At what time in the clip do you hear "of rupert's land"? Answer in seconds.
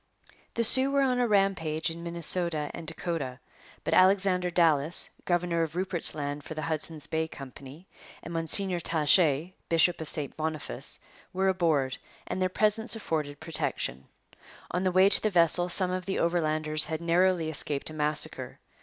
5.61-6.43